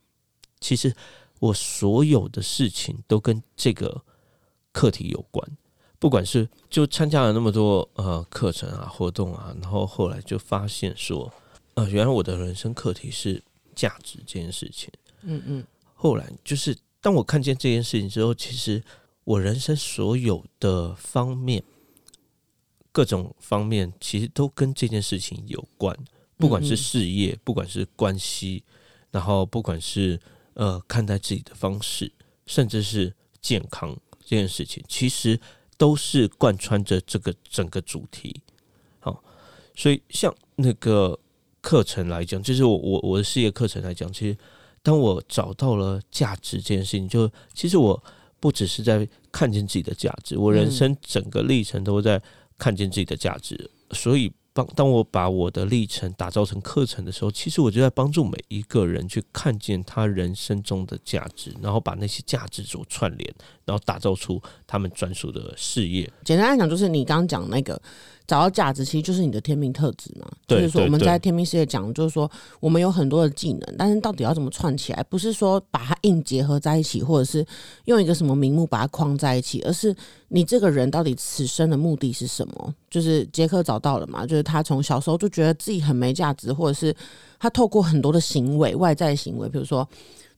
[0.61, 0.95] 其实
[1.41, 4.03] 我所有的事情都跟这个
[4.71, 5.45] 课题有关。
[5.99, 11.33] 不管是就参加了那么多呃课程啊、活动啊，然后后来就发现说，
[11.75, 13.43] 呃，原来我的人生课题是
[13.75, 14.89] 价值这件事情。
[15.23, 15.65] 嗯嗯。
[15.95, 18.81] 后来就是当我看见这件事情之后，其实。
[19.27, 21.61] 我人生所有的方面，
[22.93, 25.97] 各种方面，其实都跟这件事情有关。
[26.37, 28.63] 不管是事业，不管是关系，
[29.11, 30.21] 然后不管是
[30.55, 32.13] 呃看待自己的方式，
[32.47, 33.13] 甚至是
[33.43, 35.41] 健康这件事情，其实
[35.77, 38.41] 都是贯穿着这个整个主题。
[39.01, 39.25] 好，
[39.75, 41.19] 所以像那个
[41.61, 44.39] 课程来讲，就是我我我的事业课程来讲，其实
[44.85, 48.01] 当我找到了价值这件事情，就其实我。
[48.41, 52.21] 不只是在看见自己的价值，我人生整个历程都在
[52.59, 54.33] 看见自己的价值，所以。
[54.57, 63.35] 帮当我把我的历程打造成课程的时候，其实我就在帮助每一个人去看见他人生中的价值，然后把那些价值所串联，
[63.67, 66.11] 然后打造出他们专属的事业。
[66.25, 67.79] 简单来讲，就是你刚刚讲那个。
[68.27, 75.01] 找到价值其实就是你的天命特质嘛，就是说我们在天命事业讲，就是说我们有很多的技能，但是到底要怎么串起来？
[75.05, 77.47] 不是说把它硬结合在一起，或者是
[77.85, 79.95] 用一个什么名目把它框在一起，而是
[80.27, 82.75] 你这个人到底此生的目的是什么？
[82.91, 86.93] 就是杰克找到了嘛，就是他从小时候就觉得自己很没价值，或者是
[87.39, 89.89] 他透过很多的行为，外在行为，比如说。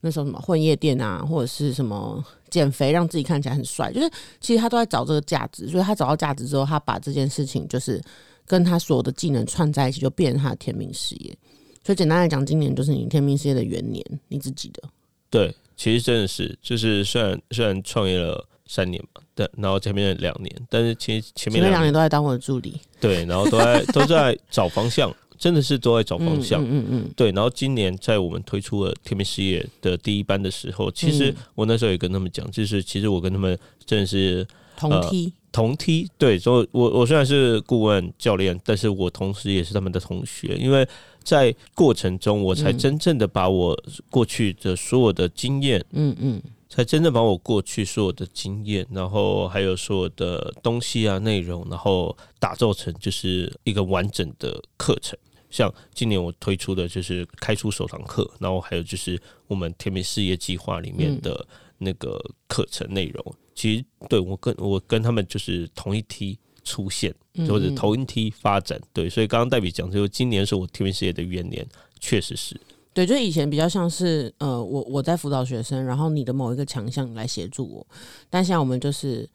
[0.00, 5.68] 那时候什么混夜店啊，或者是什么减肥，让自己看起来很帅，就是其实他都在找这个价值。
[5.68, 8.00] 所以他找到价值之后，他把这件事情就是
[8.46, 11.36] 跟他所有的技能串在一起，就变成他的天命事业。
[11.84, 14.82] 所以简单来讲，今年就是你天命事业的元年，你自己的。
[15.30, 25.14] 对，其实真的是，就是虽然虽然创业了三年嘛，但然后前面两年，但是其实前面两年都在当我的助理，对，然后都在都在找方向。
[25.38, 27.30] 真的是都在找方向，嗯嗯嗯，对。
[27.30, 34.46] 然后今年在我们推出了天命事业的第一班的时候，其实我那时候也跟他们讲，就是其实我跟他们真的是
[34.76, 36.38] 同梯同梯，对。
[36.38, 40.86] 所以，我我虽然是顾问教练，但是我同时也是他们的同学，因为
[41.22, 46.42] 在过程中，我才真正的把我过去的所有的经验，嗯嗯。
[46.70, 55.18] 才真正把我过去所有的经验，然后还有所有的东西啊内容，然后打造成就是一个完整的课程。
[55.50, 61.46] 像今年我推出的就是开出首堂课，然后还有就是我们天美事业计划里面的
[61.78, 63.34] 那个课程内容。
[63.54, 67.14] 其实对我跟我跟他们就是同一梯出现，
[67.48, 68.80] 或者同一梯发展。
[68.92, 71.66] 对，所以刚刚代比讲，就是今年是我天美事业的元年，
[71.98, 72.60] 确实是。
[72.94, 77.86] 对，就以前比较像是呃，我我在辅导学生，然后你的某一个强项来协助我，
[78.28, 79.28] 但现在我们就是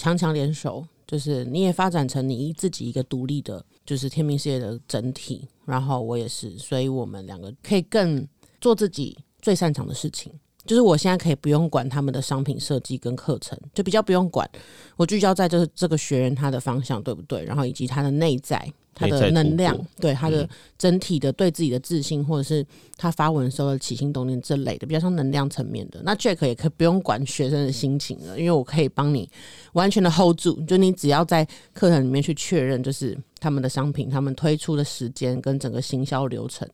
[0.00, 8.26] 强强联手，就是你也发展成你自己一个独立的，就是天命事业的整体，然后我也是，所以我们两个可以更
[8.62, 10.32] 做自己最擅长的事情。
[10.64, 14.48] 就是我现在可以不用管他们的商品设计跟课程，就比较不用管，
[14.96, 18.72] 我聚焦在就是这个学员他的方向对不对，然后以及他的内在。
[18.94, 22.64] 他的能量，对他的整体的对自己的自信，或者是
[22.96, 26.00] 他发文时候的起心动念这类的，比较像能量层面的。
[26.04, 29.30] 那 Jack 也可以不用管学生的心情了，因为我可以帮你
[29.72, 30.60] 完全的 hold 住。
[30.62, 36.68] 就你只要在课程里面去确认，就是他们的商品，他们推出的时间跟整个行销流程，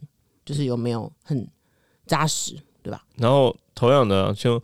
[0.45, 1.47] 就是有没有很
[2.07, 3.05] 扎实，对吧？
[3.17, 4.61] 然后同样的，就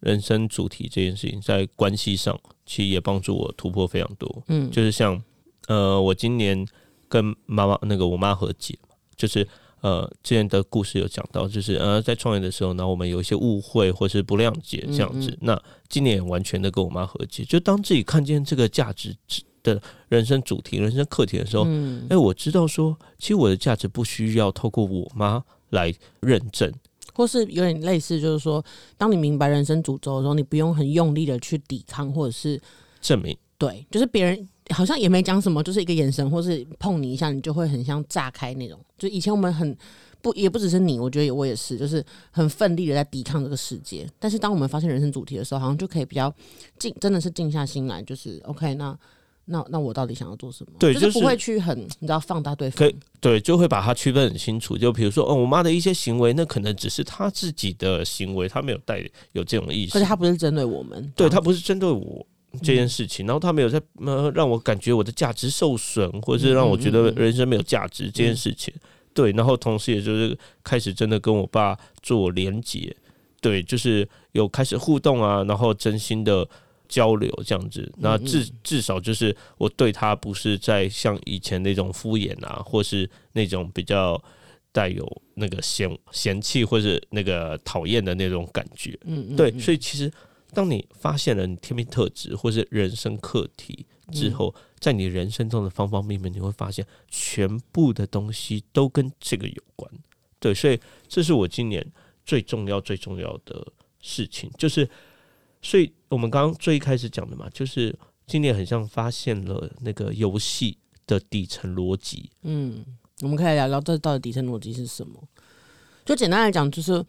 [0.00, 4.42] 人生主题这件事情，在关系上其实也帮助我突破非常多。
[4.48, 5.22] 嗯，就是像
[5.68, 6.66] 呃，我今年。
[7.08, 9.46] 跟妈妈那个我妈和解嘛，就是
[9.80, 15.36] 呃之前的故事有讲到，就是呃在创业的时候，呢，我们有一些误会或是不谅解这样子。
[15.40, 19.16] 那今年完全的跟我妈和解，就当自己看见这个价值
[19.62, 21.66] 的人生主题、人生课题的时候，
[22.08, 26.72] 哎，我知道说，其实我的价值不需要透过我妈来认证，
[27.14, 28.64] 或是有点类似，就是说，
[28.96, 32.60] 当你明白人生主轴的时候，你不用很用力的去抵抗或者是
[33.00, 34.48] 证明，对，就是别人。
[34.74, 38.78] 好像也没讲什么，就是一个眼神，或是碰你一下，你就会很像炸开那种。
[38.98, 39.76] 就以前我们很
[40.20, 44.08] 不，也不只是你，我觉得我也是，就是很奋力的在抵抗这个世界。
[44.18, 46.32] 但是当我们发现人生主题的时候，好像就可以比较
[46.78, 48.74] 静，真的是静下心来，就是 OK。
[48.74, 48.98] 那
[49.44, 50.72] 那那我到底想要做什么？
[50.80, 52.78] 对，就是不会去很你知道放大对方。
[52.78, 54.76] 可以对，就会把它区分很清楚。
[54.76, 62.26] 就比如说，哦，我妈的一些行为，那可能只是她自己的行为，她没有带有这种意识，而且她不是针对我们，对她不是针对我。
[62.62, 68.72] 这件事情，然后他没有在呃让我感觉我的价值受损，或者是让我觉得人生没有价值这件事情，
[69.12, 72.96] 对，然后同时也就是开始真的跟我爸做连接，
[73.42, 76.48] 对，就是有开始互动啊，然后真心的
[76.88, 84.22] 交流这样子，那至至少就是我对他不是在像以前那种敷衍啊，或是那种比较
[84.72, 90.10] 带有那个嫌嫌弃或是那个讨厌的那种感觉，嗯，对，所以其实。
[90.52, 99.90] 当你发现了你天命特质或是人生课题之后，在你人生中的方方面面，你会发现全部的东西都跟这个有关。
[100.38, 100.78] 对，所以
[101.08, 101.84] 这是我今年
[102.24, 103.66] 最重要、最重要的
[104.00, 104.50] 事情。
[104.56, 104.88] 就是，
[105.60, 112.30] 所以我们刚刚最一开始讲的嘛，就是今年很像发现了那个游戏的底层逻辑。
[112.42, 112.84] 嗯，
[113.22, 115.22] 我们可以聊聊这到底底层逻辑是什么？
[116.04, 117.04] 就简单来讲，就是。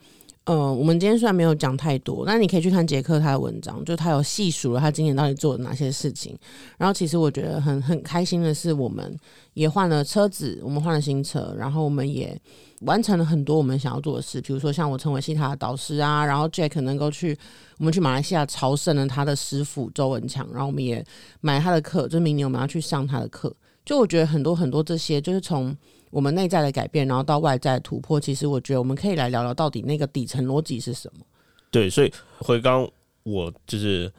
[0.48, 6.34] 呃，我们今天虽然没有讲太多，但你可以去看杰克他的文章，就他有细数了他今年到底做了哪些事情。
[6.78, 9.14] 然后其实我觉得很很开心的是，我们
[9.56, 12.40] 也换了车子，我们换了新车，然后我们也
[12.84, 17.38] 完成了很多我们想要做的事，比如说像我成为西塔的导师啊，然后 Jack 能够去
[17.78, 21.06] 我们去马来西亚朝圣了他的师傅周文强，然后我们也
[21.42, 23.54] 买他的课，就明年我们要去上他的课。
[23.84, 25.76] 就我觉得很多很多这些，就是从。
[26.18, 31.24] 我们内在的改变，然后到外在突破，其实我觉得我们可以来聊聊到底那个底层逻辑是什么。
[31.70, 32.90] 对，所以回刚
[33.22, 34.12] 我就是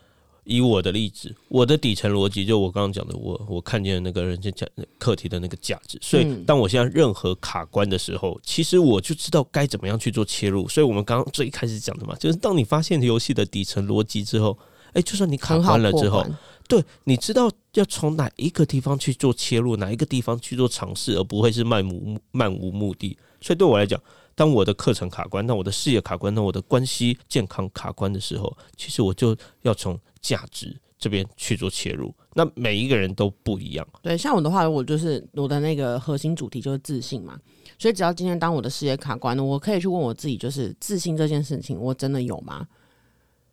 [0.45, 5.99] 以我的例子，我的底层逻辑就我刚刚讲的，我我看见那个人家讲课题的那个价值。
[6.01, 10.69] 所以当我现在任何卡关的时候，其实我就知道该怎么样去做切入。
[10.69, 14.57] 所以我们刚刚最开始讲的嘛，就是当你发现游戏的底层逻辑之后，
[14.93, 16.25] 哎，就算你卡关了之后。
[16.69, 23.17] 对，你知道要从哪一个地方去做切入，哪一个地方去做尝试，而不会是漫无漫无目的。
[23.41, 23.99] 所以对我来讲，
[24.35, 32.15] 当我的课程卡关，那我的事业卡关，那我的关系健康卡关的时候，其实我就要从价值这边去做切入。
[32.35, 33.89] 那每一个人都不一样。
[34.03, 37.39] 对，像我的话，我就是我的那个核心主题就是自信嘛。
[37.79, 42.67] 所以只要今天当我的事业卡关了，我可以去问我自己，就是自信这件事情，我真的有吗？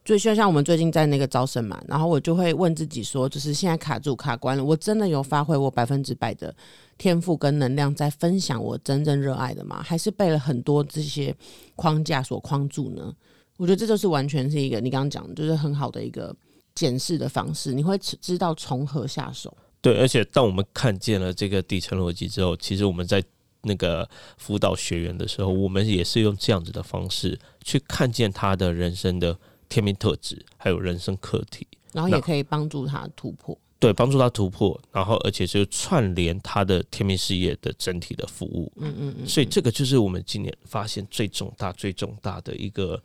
[0.05, 6.55] 就像像我们最近在那个招生嘛，然后我就会问自己说，就是现在卡住卡关了，我真的有发挥我百分之百的
[6.95, 9.81] 天赋跟能量，在分享我真正热爱的吗？
[9.81, 11.35] 还是被了很多这些
[11.75, 13.11] 框架所框住呢？
[13.57, 16.35] 我觉得这就是完全是一个你刚刚讲，就是很好的一个
[16.75, 19.57] 检视的方式，你会知道从何下手。
[19.81, 23.23] 对，而且当我们看见了这个底层逻辑之后，其实我们在
[23.63, 29.35] 那个辅导学员的时候，我们也是用这样子的方式去看见他的人生的。
[29.69, 33.57] 天命特质，还有人生课题，然后也可以帮助他突破。
[33.77, 38.71] 对，帮助他突破，然后而且是串联他的天命事业的整体的服务。
[38.77, 39.27] 嗯嗯嗯。
[39.27, 42.99] 所以这个就是我们今年发现最重大、最重大的一个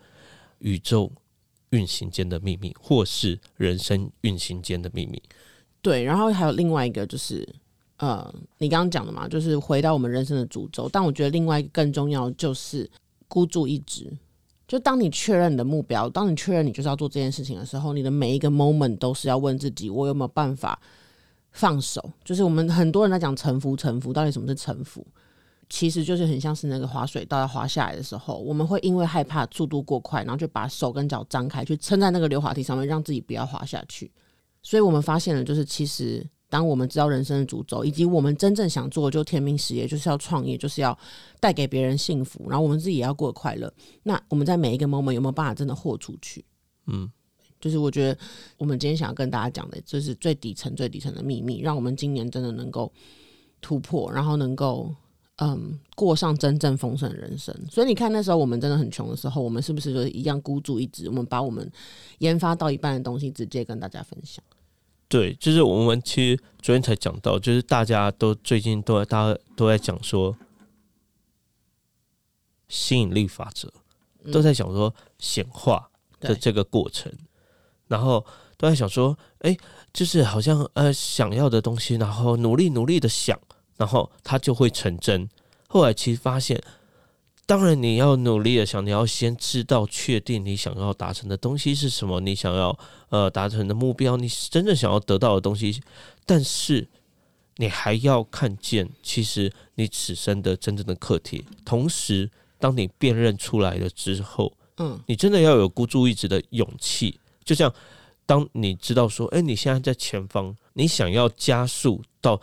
[0.61, 1.11] 宇宙
[1.71, 5.21] 运行间的秘密，或是人生运行间的秘密。
[5.83, 7.47] 对，然后还有另外一个就是，
[7.97, 10.89] 呃，你刚刚讲的嘛，就是回到我们人生的主轴。
[10.89, 12.89] 但我觉得另外一个更重要就是
[13.29, 14.11] 孤注一掷。
[14.71, 20.81] 就当你确认你的目标，当你确认你就是要做这件事情的时候，你的每一个 moment 都是要问自己：我有没有办法
[21.51, 22.09] 放手？
[22.25, 25.05] 就是我们很多人在讲臣服，臣服到底什么是臣服？
[25.69, 34.09] 其实就是很像是那个滑水道要滑下来的时候，我们会因为害怕速度过快，然后就把手跟脚张开，去撑在那个溜滑梯上面，让自己不要滑下去。
[34.63, 36.25] 所以我们发现了，就是其实。
[36.51, 40.99] 当我们知道人生的主轴，以及我们真正想做的就天命事业，就是要创业，就是要
[41.39, 43.73] 带给别人幸福，然后我们自己也要过得快乐。
[44.03, 46.45] 那我们在每一个 moment 有没有办法真的豁出去？
[46.89, 47.09] 嗯，
[47.61, 48.19] 就是我觉得
[48.59, 52.93] 我们今天想要跟大家讲的，就是最底层、最底层的秘密，让我们今年真的能够
[53.61, 54.93] 突破，然后能够
[55.37, 57.55] 嗯过上真正丰盛的人生。
[57.71, 61.07] 所以你看，那时候我们真的很穷的时候，我们是不是就是一样孤注一掷？
[61.07, 61.71] 我们把我们
[62.19, 64.43] 研发到一半的东西直接跟大家分享。
[65.11, 70.37] 对，就是我们其实昨天才讲到，就是大家都最近都在，大家都在讲说
[72.69, 73.71] 吸引力法则，
[74.33, 77.13] 都在讲说显化的这个过程，
[77.89, 78.25] 然后
[78.57, 79.57] 都在想说，哎，
[79.93, 83.37] 就是好像呃想要的东西，然后努力努力的想，
[83.77, 85.29] 然后它就会成真。
[85.69, 86.63] 后来其实发现。
[87.51, 95.83] 当然，你要努力的想，你要先知道、确定你想要达成的东西是什么，你想要呃达成的目标，你真正想要得到的东西。
[96.25, 96.87] 但是，
[97.57, 101.45] 你还要看见，其实你此生的真正的课题。
[101.65, 107.19] 同时，当你辨认出来了之后，嗯，你真的要有孤注一掷的勇气。
[107.45, 107.75] 就像
[108.27, 112.41] 当你知道说，哎，你现在在前方，你想要加速到。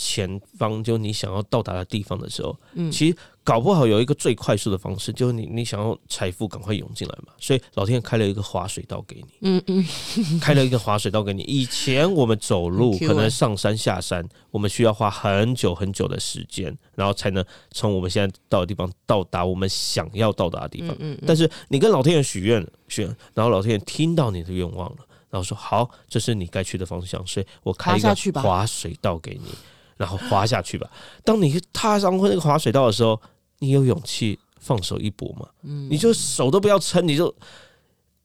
[0.00, 3.16] 前方就你想要到达的地方的时候，嗯，其实
[3.48, 11.44] 搞不好有一个最快速的方式，就是你你想要财富赶快涌进来嘛，所以老天开了一个滑水道给你，嗯嗯，开了一个滑水道给你。
[11.44, 20.94] 以前我们走路可能上山下山，我们需要花很久很久的时间，然后才能从我们现在到的地方到达我们想要到达的地方。
[20.98, 24.98] 嗯，但是你跟老天爷许愿许愿，然后老天爷听到你的愿望了，
[25.30, 29.48] 然后说好，这是你该去的方向，所以我开一个滑水道给你。
[29.96, 30.88] 然后滑下去吧。
[31.24, 33.20] 当你踏上那个滑水道的时候，
[33.58, 35.48] 你有勇气放手一搏吗？
[35.62, 37.34] 嗯，你就手都不要撑，你就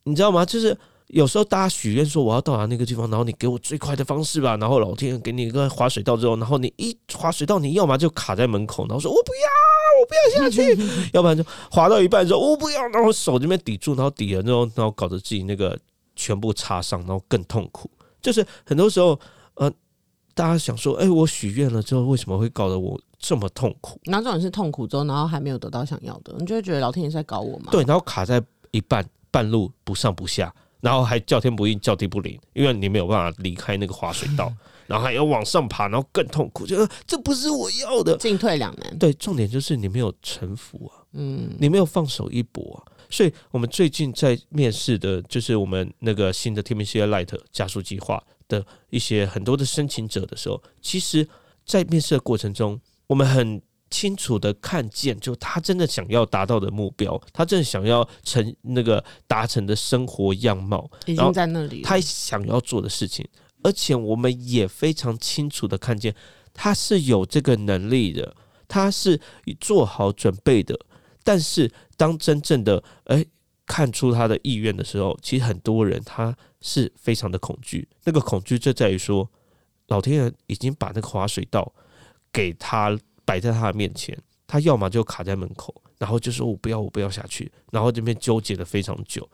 [0.03, 0.45] 你知道吗？
[0.45, 4.57] 就是有时候大家许愿说我要到达那个地方，然后你给我最快的方式吧。
[4.57, 9.49] 然后老天给你一个滑水道之后，然后你一滑水道，你要么就卡在门口，然后说我不要，
[10.01, 10.75] 我不要下去；
[11.13, 15.77] 要不然就滑到一半之后我不要，然后手这边抵住，然后抵了之后，然后搞得自己那个
[16.15, 17.89] 全部擦伤，然后更痛苦。
[18.21, 19.19] 就是很多时候，
[19.55, 19.71] 呃。
[20.35, 23.97] 大家想说，哎，我许愿了之后，为什么会搞得我这么痛苦？
[24.03, 27.71] 然后这种是痛苦之后，然后还没有得到想要的，你就会觉得老天爷在搞我嘛？
[27.71, 34.53] 对，然后卡在一半，半路不上不下，然后还叫天不应，叫地不灵，因为你没有办法离开那个滑水道，
[34.87, 38.99] 然后还要往上爬，然后更痛苦，就这不是我要的，进退两难。
[38.99, 42.91] 对，重点就是你没有臣服啊，嗯，你没有放手一搏啊。
[43.09, 51.25] 所以我们最近在面试的，就是我们那个新的天命事业 Light 加速计划的一些很多的申请者的时候，其实，
[51.63, 63.27] 在面试的过程中，我们很清楚的看见，就他真的想要达到的目标，他真的想要成那个达成的生活样貌，已经在那里，他想要做的事情，
[63.61, 66.15] 而且我们也非常清楚的看见，
[66.53, 68.35] 他是有这个能力的，
[68.67, 69.19] 他是
[69.59, 70.79] 做好准备的。
[71.23, 73.25] 但是，当真正的哎
[73.65, 77.87] 看出他的意愿的时候，其实很多人他是非常的恐惧。
[78.03, 79.29] 那个恐惧就在于说，
[79.87, 81.73] 老天爷已经把那个滑水道
[82.33, 89.25] 给他摆在他的面前，他要么就卡在门口，然后就说我不要，我不要下去，然后这边纠结了非常久。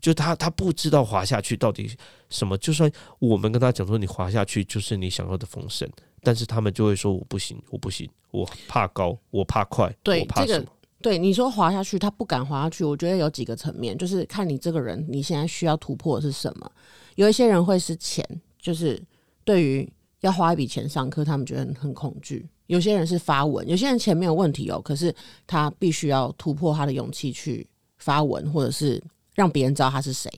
[0.00, 1.90] 就他他不知道滑下去到底
[2.28, 2.56] 什么。
[2.58, 5.88] 就算我们跟他讲说你滑下去就是你想要的风声，
[6.22, 10.66] 但是他们就会说我不行，我不行，我怕高，我怕快，我怕什么？
[11.00, 12.84] 对你说滑下去，他不敢滑下去。
[12.84, 16.70] 我觉得有几个层面，就是看你这个人，你现在需要突破的是什么。
[17.14, 18.26] 有一些人会是钱，
[18.60, 19.02] 就是
[19.42, 19.90] 对于
[20.26, 22.48] 要花一笔钱上课，他们觉得很恐惧。
[22.66, 25.14] 有些人是发文，有些人钱没有问题哦，可是
[25.46, 27.66] 他必须要突破他的勇气去
[27.98, 29.02] 发文，或者是
[29.34, 30.30] 让别人知道他是谁。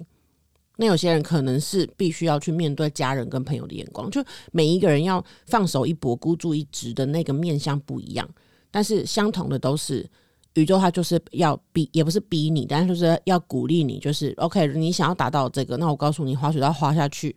[0.77, 4.23] 那有些人可能是必须要去面对家人跟朋友的眼光，就
[4.53, 8.29] 每一个人要放手一搏、孤注一掷的那个面相不一样，
[8.71, 10.09] 但是相同的都是。
[10.55, 17.37] 宇宙它就是要逼，也不是逼你，但是就是要鼓励你，就是 OK，你想要达到这个，那我告诉你，滑水道滑下去，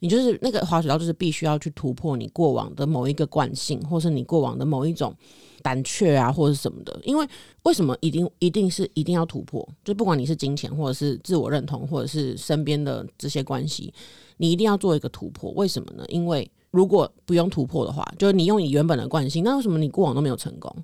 [0.00, 5.14] 你就是那个滑水道，就是必须要去突破你过往的某一个惯性，或是你过往的某一种
[5.62, 6.98] 胆怯啊，或者是什么的。
[7.04, 7.26] 因为
[7.62, 9.66] 为什么一定一定是一定要突破？
[9.84, 13.92] 就不管你是金钱，或者是自我认同，或者是身边的这些关系，
[14.38, 15.50] 你一定要做一个突破。
[15.52, 16.04] 为什么呢？
[16.08, 20.74] 因为如果不用突破的话，就是你用你原本的惯性，那为什么你过往都没有成功？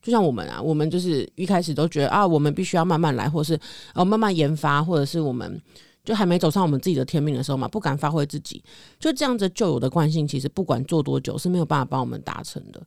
[0.00, 3.56] 就像我们啊，我们就是一开始都觉得啊，我们必须要慢慢来，或是
[3.94, 5.60] 哦慢慢研发，或者是我们
[6.04, 8.62] 就还没走上我们自己的天命的时候嘛，不敢发挥自己，
[8.98, 12.82] 就这样子旧有的惯性，其实不管做多久是没有办法帮我们达成的。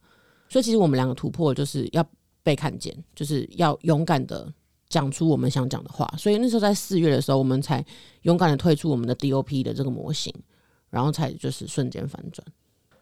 [0.49, 2.05] 所以其实我们两个突破就是要
[2.43, 4.51] 被看见，就是要勇敢的
[4.89, 6.11] 讲出我们想讲的话。
[6.17, 7.83] 所以那时候在四月的时候，我们才
[8.23, 10.33] 勇敢的推出我们的 DOP 的这个模型，
[10.89, 12.45] 然后才就是瞬间反转。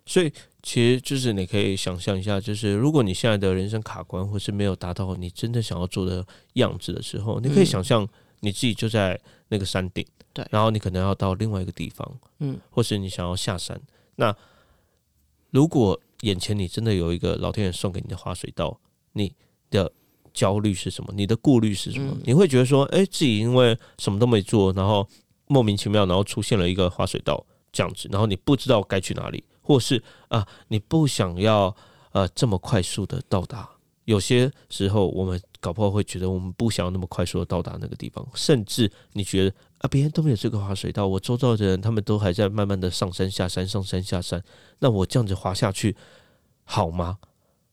[0.05, 8.05] 所以，其实就是你可以想象一下，就是如果你现在的人生卡关，或是没有达到你真的想要做的样子的时候，你可以想象
[8.43, 9.17] 你自己就在
[9.47, 13.81] 那个山顶，对，然后你可能要到另外一个地方，嗯，或是你想要下山。
[14.17, 14.35] 那
[15.49, 18.77] 如果眼前你真的有一个老天爷送给你的滑水道，
[19.13, 19.33] 你
[19.71, 19.89] 的
[20.33, 21.13] 焦虑是什么？
[21.15, 22.17] 你的顾虑是什么？
[22.25, 25.07] 你会觉得说，哎，自己因为什么都没做，然后
[25.47, 29.43] 莫名其妙，然后出现了一个滑水道这样子，然后你不知道该去哪里。
[29.65, 31.73] 或是啊，你不想要
[32.11, 33.69] 呃这么快速的到达，
[34.05, 44.43] 有些时候我们搞不好会觉得我们不想要那么快速的到达那个地方，甚至你觉得啊，别人都没有这个滑水道，我周遭的人他们都还在慢慢的上山下山上山下山，
[44.79, 45.95] 那我这样子滑下去
[46.63, 47.17] 好吗？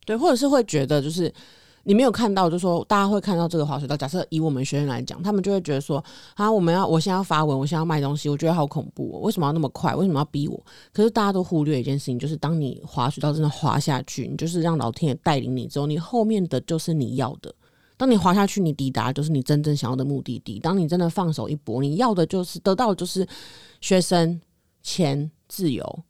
[0.05, 1.33] 对，或者是会觉得就是。
[1.85, 3.97] 你没有看到，就说大家会看到这个滑水道。
[3.97, 6.05] 假设以我们学院来讲，他们就会觉得说：
[6.35, 9.11] 啊，我们要，我现在要发文，我现在要卖东西，我觉得好恐怖。
[9.15, 9.95] 哦为什么要那么快？
[9.95, 10.63] 为什么要逼我？
[10.93, 17.55] 可是大家都忽略一件事情，就是当你滑水道真的滑下去，你就是让老天爷带领你之后，你后面的就是你要的。
[17.97, 20.59] 当你滑下去，你抵达就是你真正想要的目的地。
[20.59, 23.27] 当你真的放手一搏，你要的就是得到就是
[23.81, 24.41] 学生、
[24.83, 26.03] 钱、自由、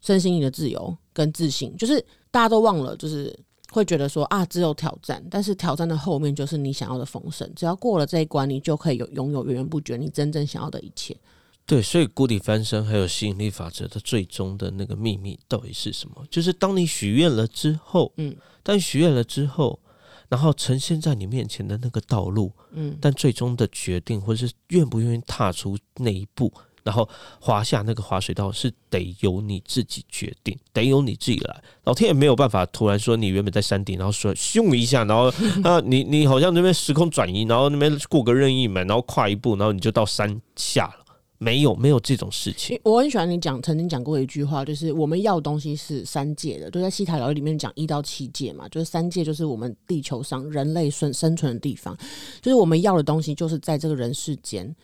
[0.00, 1.74] 身心灵的自由跟自信。
[1.76, 3.34] 就是大家都忘了，就是。
[3.70, 7.50] 会觉得说啊，只有挑战，但是挑战的后面就是你想要的丰盛。
[7.54, 11.16] 只要过了这一关，你就可以有拥有源源不绝你真正想要的一切。
[11.66, 16.24] 对，所以谷底翻身还有吸引力法则的最终的那个秘密到底是什么？
[16.30, 19.78] 就是当你许愿了之后，嗯，当许愿了之后，
[20.30, 26.50] 然后呈现在你面前的那个道路，嗯，但最终的决定或者是愿不愿意踏出那一步。
[26.88, 27.06] 然后
[27.38, 31.62] 滑下那个滑水道是得由你自己决定，得由你自己来。
[31.84, 35.24] 老天也没有办法突然说你原本在山顶，然后说咻一下，然后
[35.62, 41.04] 啊你你好像那边时空转移，然后那边过个任意门，然后跨一步，然后你就到山下了。
[41.40, 42.80] 没有没有这种事情。
[42.82, 51.96] 我很喜欢你讲曾经讲过一句话，就是我们要的东西是三界的，就在西塔疗里面讲一到七界嘛，就是三界就是我们地球上人类生生存的地方，
[52.42, 54.74] 就是我们要的东西就是在这个人世间。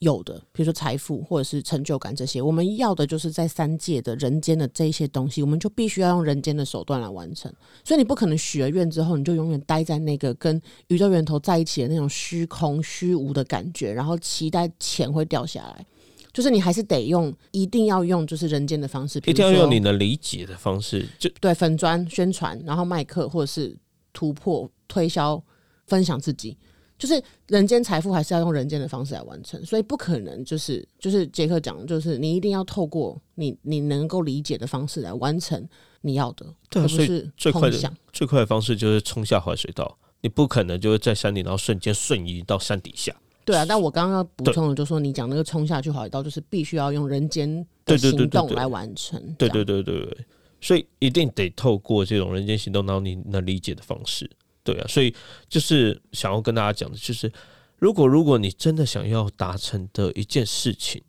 [0.00, 7.50] 有的，比如说财富或者是成就感这些，我们要的就是在三界的人间的这些东西，我们就必须要用人间的手段来完成。
[7.84, 15.86] 所以你不可能许了愿之后，你就永远待在那个跟宇宙源头在一起的那种虚空虚无的感觉，然后期待钱会掉下来。
[16.32, 23.76] 就是你还是得用，一定要用，就是人间的方式，一定要用你能理解的方式，就对粉砖宣传，然后卖课或者是
[24.12, 25.40] 突破推销
[25.86, 26.58] 分享自己。
[27.04, 35.68] 就是人间财富还是要用人间的方式来完成，所以不可能就是就是杰克讲，就是你一定要透过你你能够理解的方式来完成
[36.00, 43.14] 你要的，对，所以最快的最快的方式就是冲下滑水道，你不可能就是在山顶，然后瞬间瞬移到山底下。
[43.44, 49.22] 对啊，但我刚刚要补充的就是说，你讲那个冲下去滑水道，就是必须要用人间的行动来完成。
[49.36, 50.18] 对对对对对，
[50.58, 54.30] 所以一定得透过这种人间行动，然后你能理解的方式。
[54.64, 55.14] 对啊，所以
[55.48, 57.30] 就是想要跟大家讲的，就是
[57.78, 61.02] 如果如果你真的想要达成的一件事情，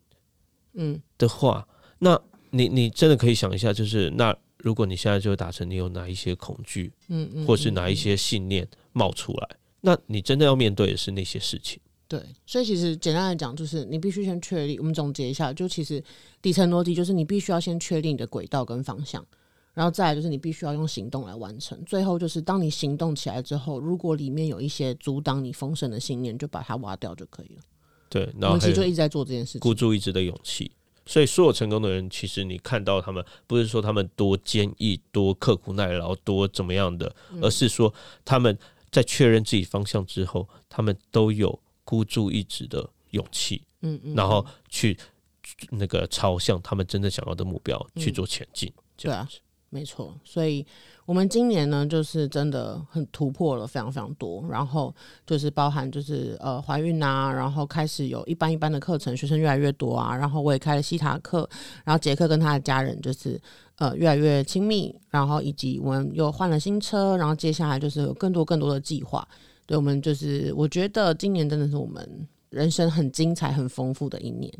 [0.74, 1.66] 嗯的话，
[1.98, 9.48] 那你你真的可以想一下，就是那如果你现在就达成，你有哪一些恐惧，嗯嗯，或是哪一些信念冒出来，
[9.80, 11.80] 那你真的要面对的是那些事情。
[12.08, 14.78] 对，所以其实简单来讲，就是你必须先确立。
[14.78, 16.02] 我们总结一下，就其实
[16.40, 19.26] 底层逻辑就是你必须要先确定你的轨道跟方向。
[19.76, 27.62] 然后再来就是你必须要用行动来完成，最后就是当你行动起来之后，如果里面有一些阻挡你丰盛的信念，就把它挖掉就可以了。
[28.08, 30.72] 对，然后其实就一直在做这件事情，孤注一掷的勇气。
[31.04, 37.92] 所以所有成功的人，其实你看到他们，不是说他们多坚毅、多刻苦耐劳、多怎么样的，而是说
[38.24, 38.58] 他们
[38.90, 43.60] 在确认自己方向之后，他们都有孤注一掷的勇气。
[43.82, 44.96] 嗯嗯，然后去
[45.72, 48.72] 那个朝向他们真正想要的目标去做前进。
[48.96, 49.28] 对啊。
[49.68, 50.64] 没错，所以
[51.04, 54.94] 我们今年呢，就是真的很突破了非常非常多，然后
[55.26, 61.46] 就是包含就是呃怀孕啊，然后开始有一般一般的课程，学生越来越多啊，然后我也开了西塔课，
[61.84, 63.38] 然后杰克跟他的家人就是
[63.78, 69.26] 呃越来越亲密，然后以及我们又换了新车，然后接下来就是有更多更多的计划，
[69.66, 74.50] 对我们就是我觉得今年真的是我们人生很精彩、很丰富的一年。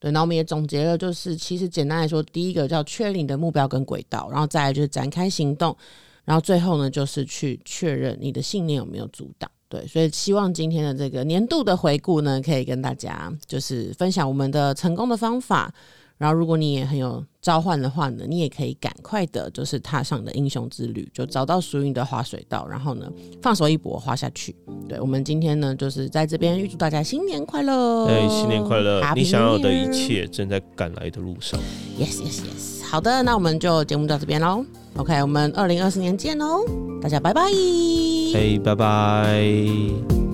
[0.00, 5.76] 对，那我们也总结了，就是其实简单来说，第一个叫确立你的目标跟轨道，然后再来就是展开行动，
[6.24, 9.50] 然后最后呢就是去确认你的信念有没有阻挡。
[9.68, 15.72] 对，所以希望今天的这个年度的回顾呢，可以跟大家就是分享我们的成功的方法。
[16.18, 23.08] 然后，如果你也很有召唤的话呢，你也可以赶快的，就是踏上的英雄之旅，就找到属于你的滑水道，然后呢，
[23.40, 24.54] 放手一搏，滑下去。
[24.88, 28.06] 对我们今天呢，就是在这边预祝大家新年快乐！
[28.06, 29.00] 哎，新年快乐！
[29.14, 31.58] 你想要的一切正在赶来的路上。
[31.98, 32.84] Yes, yes, yes。
[32.84, 34.64] 好的，那我们就节目到这边喽。
[34.96, 36.64] OK，我们二零二四年见喽，
[37.00, 37.42] 大家拜拜。
[38.34, 40.27] 哎，拜拜。